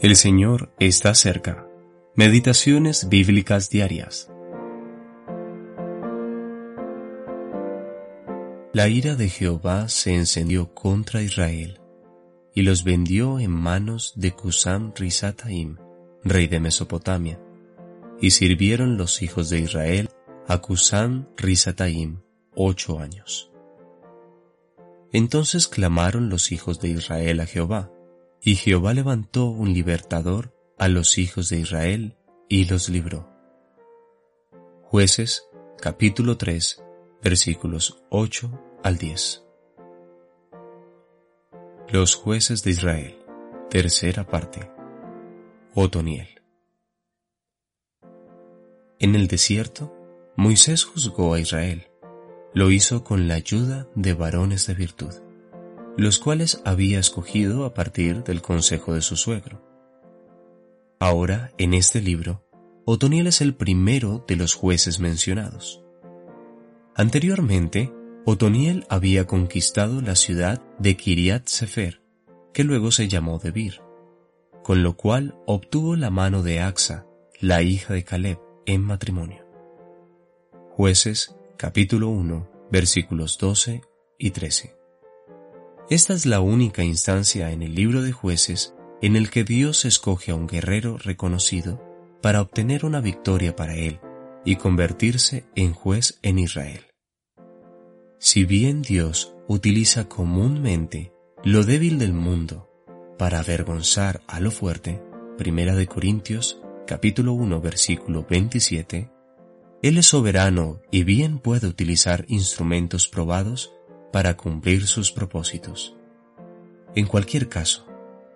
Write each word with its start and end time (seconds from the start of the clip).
El 0.00 0.14
Señor 0.14 0.72
está 0.78 1.12
cerca. 1.12 1.66
Meditaciones 2.14 3.08
bíblicas 3.08 3.68
diarias. 3.68 4.30
La 8.72 8.86
ira 8.86 9.16
de 9.16 9.28
Jehová 9.28 9.88
se 9.88 10.14
encendió 10.14 10.72
contra 10.72 11.20
Israel 11.20 11.80
y 12.54 12.62
los 12.62 12.84
vendió 12.84 13.40
en 13.40 13.50
manos 13.50 14.12
de 14.14 14.30
Cusam 14.30 14.92
Risataim, 14.94 15.78
rey 16.22 16.46
de 16.46 16.60
Mesopotamia, 16.60 17.40
y 18.20 18.30
sirvieron 18.30 18.98
los 18.98 19.20
hijos 19.20 19.50
de 19.50 19.58
Israel 19.58 20.10
a 20.46 20.58
Cusam 20.58 21.26
Risataim 21.36 22.20
ocho 22.54 23.00
años. 23.00 23.50
Entonces 25.12 25.66
clamaron 25.66 26.28
los 26.28 26.52
hijos 26.52 26.78
de 26.78 26.90
Israel 26.90 27.40
a 27.40 27.46
Jehová, 27.46 27.90
y 28.40 28.54
Jehová 28.54 28.94
levantó 28.94 29.46
un 29.46 29.72
libertador 29.72 30.54
a 30.78 30.88
los 30.88 31.18
hijos 31.18 31.48
de 31.48 31.58
Israel 31.58 32.16
y 32.48 32.66
los 32.66 32.88
libró. 32.88 33.28
Jueces 34.82 35.44
capítulo 35.80 36.36
3 36.36 36.82
versículos 37.22 38.02
8 38.10 38.78
al 38.82 38.96
10. 38.96 39.44
Los 41.90 42.14
jueces 42.14 42.62
de 42.62 42.70
Israel, 42.70 43.18
tercera 43.70 44.26
parte. 44.26 44.70
Otoniel. 45.74 46.28
En 49.00 49.14
el 49.14 49.26
desierto, 49.26 49.94
Moisés 50.36 50.84
juzgó 50.84 51.34
a 51.34 51.40
Israel. 51.40 51.88
Lo 52.54 52.70
hizo 52.70 53.04
con 53.04 53.28
la 53.28 53.34
ayuda 53.34 53.88
de 53.94 54.14
varones 54.14 54.66
de 54.66 54.74
virtud 54.74 55.27
los 55.98 56.20
cuales 56.20 56.62
había 56.64 57.00
escogido 57.00 57.64
a 57.64 57.74
partir 57.74 58.22
del 58.22 58.40
consejo 58.40 58.94
de 58.94 59.02
su 59.02 59.16
suegro. 59.16 59.60
Ahora, 61.00 61.50
en 61.58 61.74
este 61.74 62.00
libro, 62.00 62.44
Otoniel 62.84 63.26
es 63.26 63.40
el 63.40 63.56
primero 63.56 64.24
de 64.28 64.36
los 64.36 64.54
jueces 64.54 65.00
mencionados. 65.00 65.82
Anteriormente, 66.94 67.92
Otoniel 68.24 68.86
había 68.88 69.26
conquistado 69.26 70.00
la 70.00 70.14
ciudad 70.14 70.62
de 70.78 70.96
Kiriat 70.96 71.48
Sefer, 71.48 72.00
que 72.54 72.62
luego 72.62 72.92
se 72.92 73.08
llamó 73.08 73.40
Debir, 73.40 73.80
con 74.62 74.84
lo 74.84 74.96
cual 74.96 75.36
obtuvo 75.46 75.96
la 75.96 76.10
mano 76.10 76.44
de 76.44 76.60
Axa, 76.60 77.06
la 77.40 77.62
hija 77.62 77.92
de 77.92 78.04
Caleb, 78.04 78.38
en 78.66 78.82
matrimonio. 78.82 79.44
Jueces 80.70 81.34
capítulo 81.56 82.08
1 82.10 82.68
versículos 82.70 83.36
12 83.38 83.82
y 84.16 84.30
13. 84.30 84.77
Esta 85.90 86.12
es 86.12 86.26
la 86.26 86.40
única 86.40 86.84
instancia 86.84 87.50
en 87.50 87.62
el 87.62 87.74
libro 87.74 88.02
de 88.02 88.12
jueces 88.12 88.74
en 89.00 89.16
el 89.16 89.30
que 89.30 89.42
Dios 89.42 89.86
escoge 89.86 90.32
a 90.32 90.34
un 90.34 90.46
guerrero 90.46 90.98
reconocido 90.98 91.82
para 92.20 92.42
obtener 92.42 92.84
una 92.84 93.00
victoria 93.00 93.56
para 93.56 93.74
él 93.74 93.98
y 94.44 94.56
convertirse 94.56 95.46
en 95.54 95.72
juez 95.72 96.18
en 96.20 96.40
Israel. 96.40 96.82
Si 98.18 98.44
bien 98.44 98.82
Dios 98.82 99.34
utiliza 99.46 100.10
comúnmente 100.10 101.14
lo 101.42 101.64
débil 101.64 101.98
del 101.98 102.12
mundo 102.12 102.68
para 103.18 103.38
avergonzar 103.38 104.20
a 104.26 104.40
lo 104.40 104.50
fuerte, 104.50 105.02
Primera 105.38 105.74
de 105.74 105.86
Corintios 105.86 106.60
capítulo 106.86 107.32
1 107.32 107.62
versículo 107.62 108.26
27, 108.28 109.10
Él 109.80 109.96
es 109.96 110.04
soberano 110.04 110.82
y 110.90 111.04
bien 111.04 111.38
puede 111.38 111.66
utilizar 111.66 112.26
instrumentos 112.28 113.08
probados 113.08 113.72
para 114.12 114.36
cumplir 114.36 114.86
sus 114.86 115.12
propósitos. 115.12 115.96
En 116.94 117.06
cualquier 117.06 117.48
caso, 117.48 117.86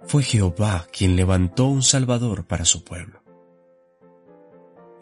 fue 0.05 0.23
Jehová 0.23 0.87
quien 0.93 1.17
levantó 1.17 1.67
un 1.67 1.83
Salvador 1.83 2.47
para 2.47 2.65
su 2.65 2.85
pueblo. 2.85 3.23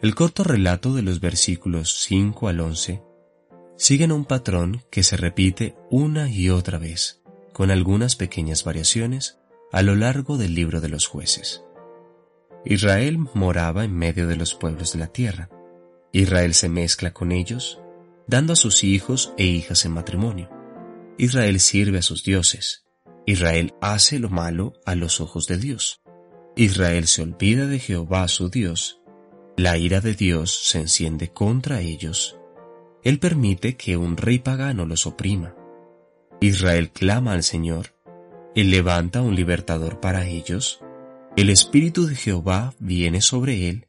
El 0.01 0.15
corto 0.15 0.43
relato 0.43 0.93
de 0.93 1.03
los 1.03 1.19
versículos 1.19 1.95
5 2.01 2.47
al 2.47 2.59
11 2.59 3.03
siguen 3.75 4.11
un 4.11 4.25
patrón 4.25 4.83
que 4.89 5.03
se 5.03 5.17
repite 5.17 5.75
una 5.89 6.29
y 6.29 6.49
otra 6.49 6.77
vez, 6.77 7.21
con 7.53 7.71
algunas 7.71 8.15
pequeñas 8.15 8.63
variaciones 8.63 9.39
a 9.71 9.81
lo 9.81 9.95
largo 9.95 10.37
del 10.37 10.55
libro 10.55 10.81
de 10.81 10.89
los 10.89 11.07
jueces. 11.07 11.63
Israel 12.65 13.17
moraba 13.33 13.83
en 13.83 13.95
medio 13.95 14.27
de 14.27 14.35
los 14.35 14.53
pueblos 14.53 14.93
de 14.93 14.99
la 14.99 15.07
tierra. 15.07 15.49
Israel 16.11 16.53
se 16.53 16.69
mezcla 16.69 17.11
con 17.11 17.31
ellos, 17.31 17.79
dando 18.27 18.53
a 18.53 18.55
sus 18.55 18.83
hijos 18.83 19.33
e 19.37 19.45
hijas 19.45 19.85
en 19.85 19.93
matrimonio. 19.93 20.60
Israel 21.17 21.59
sirve 21.59 21.99
a 21.99 22.01
sus 22.01 22.23
dioses. 22.23 22.85
Israel 23.25 23.73
hace 23.81 24.19
lo 24.19 24.29
malo 24.29 24.73
a 24.85 24.95
los 24.95 25.21
ojos 25.21 25.47
de 25.47 25.57
Dios. 25.57 26.01
Israel 26.55 27.07
se 27.07 27.21
olvida 27.21 27.67
de 27.67 27.79
Jehová 27.79 28.27
su 28.27 28.49
Dios. 28.49 29.01
La 29.57 29.77
ira 29.77 30.01
de 30.01 30.15
Dios 30.15 30.67
se 30.67 30.79
enciende 30.79 31.31
contra 31.31 31.81
ellos. 31.81 32.37
Él 33.03 33.19
permite 33.19 33.77
que 33.77 33.97
un 33.97 34.17
rey 34.17 34.39
pagano 34.39 34.85
los 34.85 35.05
oprima. 35.05 35.55
Israel 36.39 36.91
clama 36.91 37.33
al 37.33 37.43
Señor. 37.43 37.95
Él 38.55 38.69
levanta 38.69 39.21
un 39.21 39.35
libertador 39.35 39.99
para 39.99 40.27
ellos. 40.27 40.81
El 41.37 41.49
Espíritu 41.49 42.07
de 42.07 42.15
Jehová 42.15 42.73
viene 42.79 43.21
sobre 43.21 43.69
él. 43.69 43.87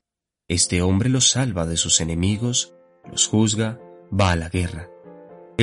Este 0.48 0.82
hombre 0.82 1.08
los 1.08 1.30
salva 1.30 1.66
de 1.66 1.76
sus 1.76 2.00
enemigos, 2.00 2.74
los 3.10 3.26
juzga, 3.26 3.80
va 4.12 4.32
a 4.32 4.36
la 4.36 4.48
guerra. 4.48 4.91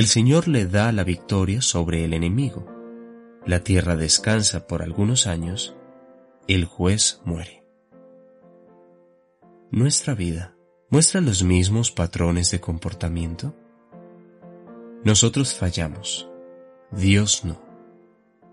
El 0.00 0.06
Señor 0.06 0.48
le 0.48 0.64
da 0.64 0.92
la 0.92 1.04
victoria 1.04 1.60
sobre 1.60 2.06
el 2.06 2.14
enemigo. 2.14 2.64
La 3.44 3.60
tierra 3.60 3.96
descansa 3.96 4.66
por 4.66 4.80
algunos 4.82 5.26
años. 5.26 5.76
El 6.48 6.64
juez 6.64 7.20
muere. 7.26 7.66
¿Nuestra 9.70 10.14
vida 10.14 10.56
muestra 10.88 11.20
los 11.20 11.42
mismos 11.42 11.90
patrones 11.90 12.50
de 12.50 12.62
comportamiento? 12.62 13.54
Nosotros 15.04 15.52
fallamos. 15.52 16.30
Dios 16.90 17.44
no. 17.44 17.60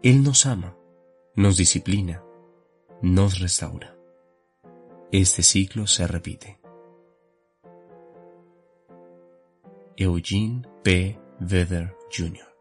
Él 0.03 0.23
nos 0.23 0.45
ama, 0.45 0.75
nos 1.33 1.55
disciplina, 1.55 2.25
nos 3.01 3.39
restaura. 3.39 3.95
Este 5.13 5.43
ciclo 5.43 5.87
se 5.87 6.07
repite. 6.07 6.59
Eugene 9.95 10.63
P. 10.83 11.17
Weather 11.39 11.91
Jr. 12.09 12.56